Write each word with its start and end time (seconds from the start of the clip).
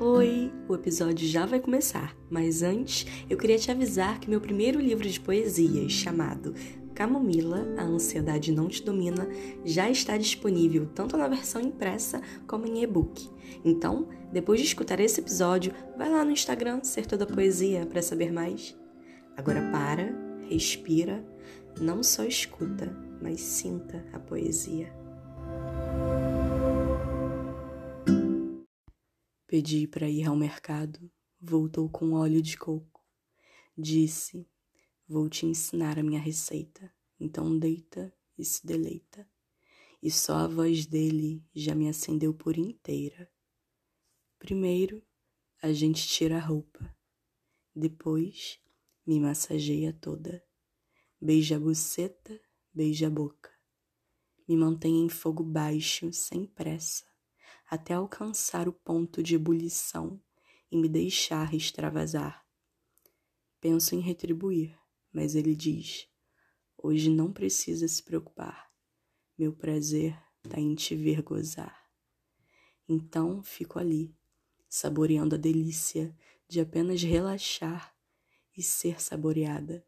Oi! 0.00 0.52
O 0.68 0.76
episódio 0.76 1.26
já 1.26 1.44
vai 1.44 1.58
começar, 1.58 2.16
mas 2.30 2.62
antes 2.62 3.04
eu 3.28 3.36
queria 3.36 3.58
te 3.58 3.68
avisar 3.68 4.20
que 4.20 4.30
meu 4.30 4.40
primeiro 4.40 4.78
livro 4.78 5.08
de 5.08 5.18
poesias, 5.18 5.90
chamado 5.90 6.54
Camomila, 6.94 7.66
A 7.76 7.82
Ansiedade 7.82 8.52
Não 8.52 8.68
Te 8.68 8.84
Domina, 8.84 9.28
já 9.64 9.90
está 9.90 10.16
disponível 10.16 10.86
tanto 10.94 11.16
na 11.16 11.26
versão 11.26 11.60
impressa 11.60 12.22
como 12.46 12.64
em 12.64 12.84
e-book. 12.84 13.28
Então, 13.64 14.06
depois 14.32 14.60
de 14.60 14.66
escutar 14.66 15.00
esse 15.00 15.20
episódio, 15.20 15.74
vai 15.96 16.08
lá 16.08 16.24
no 16.24 16.30
Instagram 16.30 16.84
Ser 16.84 17.04
Toda 17.04 17.26
Poesia 17.26 17.84
para 17.84 18.00
saber 18.00 18.32
mais. 18.32 18.78
Agora 19.36 19.68
para, 19.72 20.14
respira, 20.48 21.26
não 21.80 22.04
só 22.04 22.22
escuta, 22.22 22.96
mas 23.20 23.40
sinta 23.40 24.06
a 24.12 24.20
poesia. 24.20 24.92
Pedi 29.48 29.86
para 29.86 30.10
ir 30.10 30.24
ao 30.24 30.36
mercado, 30.36 31.10
voltou 31.40 31.88
com 31.88 32.12
óleo 32.12 32.42
de 32.42 32.54
coco. 32.54 33.02
Disse: 33.74 34.46
Vou 35.08 35.26
te 35.26 35.46
ensinar 35.46 35.98
a 35.98 36.02
minha 36.02 36.20
receita, 36.20 36.92
então 37.18 37.58
deita 37.58 38.12
e 38.36 38.44
se 38.44 38.66
deleita. 38.66 39.26
E 40.02 40.10
só 40.10 40.34
a 40.36 40.46
voz 40.46 40.84
dele 40.84 41.42
já 41.54 41.74
me 41.74 41.88
acendeu 41.88 42.34
por 42.34 42.58
inteira. 42.58 43.26
Primeiro, 44.38 45.02
a 45.62 45.72
gente 45.72 46.06
tira 46.06 46.36
a 46.36 46.44
roupa. 46.44 46.94
Depois, 47.74 48.60
me 49.06 49.18
massageia 49.18 49.94
toda. 49.94 50.44
Beija 51.18 51.56
a 51.56 51.60
buceta, 51.60 52.38
beija 52.70 53.06
a 53.06 53.10
boca. 53.10 53.50
Me 54.46 54.54
mantém 54.58 55.02
em 55.02 55.08
fogo 55.08 55.42
baixo, 55.42 56.12
sem 56.12 56.44
pressa 56.44 57.08
até 57.68 57.94
alcançar 57.94 58.68
o 58.68 58.72
ponto 58.72 59.22
de 59.22 59.34
ebulição 59.34 60.20
e 60.70 60.76
me 60.76 60.88
deixar 60.88 61.54
extravasar. 61.54 62.44
Penso 63.60 63.94
em 63.94 64.00
retribuir, 64.00 64.78
mas 65.12 65.34
ele 65.34 65.54
diz: 65.54 66.08
Hoje 66.76 67.10
não 67.10 67.32
precisa 67.32 67.86
se 67.86 68.02
preocupar. 68.02 68.70
Meu 69.36 69.52
prazer 69.52 70.18
está 70.44 70.58
em 70.58 70.74
te 70.74 70.96
ver 70.96 71.22
gozar. 71.22 71.76
Então 72.88 73.42
fico 73.42 73.78
ali, 73.78 74.16
saboreando 74.68 75.34
a 75.34 75.38
delícia 75.38 76.16
de 76.48 76.60
apenas 76.60 77.02
relaxar 77.02 77.94
e 78.56 78.62
ser 78.62 79.00
saboreada. 79.00 79.86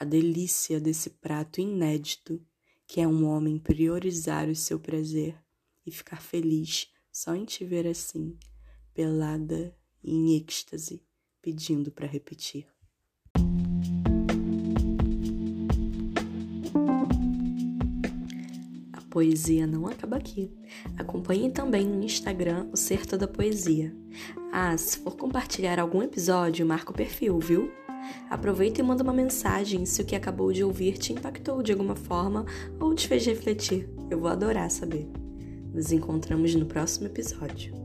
A 0.00 0.04
delícia 0.04 0.80
desse 0.80 1.10
prato 1.10 1.60
inédito 1.60 2.44
que 2.86 3.00
é 3.00 3.08
um 3.08 3.26
homem 3.26 3.58
priorizar 3.58 4.48
o 4.48 4.54
seu 4.54 4.78
prazer 4.78 5.43
e 5.86 5.90
ficar 5.90 6.20
feliz 6.20 6.88
só 7.12 7.34
em 7.34 7.44
te 7.44 7.64
ver 7.64 7.86
assim, 7.86 8.36
pelada 8.92 9.74
e 10.02 10.12
em 10.12 10.36
êxtase, 10.36 11.02
pedindo 11.40 11.90
para 11.92 12.06
repetir. 12.06 12.66
A 18.92 19.00
poesia 19.10 19.66
não 19.66 19.86
acaba 19.86 20.16
aqui. 20.16 20.52
Acompanhe 20.96 21.50
também 21.52 21.86
no 21.86 22.02
Instagram 22.02 22.68
o 22.72 22.76
Ser 22.76 23.06
Toda 23.06 23.28
Poesia. 23.28 23.94
Ah, 24.52 24.76
se 24.76 24.98
for 24.98 25.16
compartilhar 25.16 25.78
algum 25.78 26.02
episódio, 26.02 26.66
marca 26.66 26.90
o 26.90 26.94
perfil, 26.94 27.38
viu? 27.38 27.70
Aproveita 28.28 28.80
e 28.80 28.84
manda 28.84 29.02
uma 29.02 29.12
mensagem 29.12 29.86
se 29.86 30.02
o 30.02 30.04
que 30.04 30.16
acabou 30.16 30.52
de 30.52 30.64
ouvir 30.64 30.98
te 30.98 31.12
impactou 31.12 31.62
de 31.62 31.72
alguma 31.72 31.94
forma 31.94 32.44
ou 32.80 32.94
te 32.94 33.08
fez 33.08 33.24
refletir. 33.24 33.88
Eu 34.10 34.18
vou 34.18 34.28
adorar 34.28 34.70
saber. 34.70 35.23
Nos 35.74 35.90
encontramos 35.90 36.54
no 36.54 36.66
próximo 36.66 37.08
episódio. 37.08 37.83